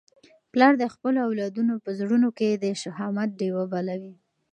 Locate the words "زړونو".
1.99-2.29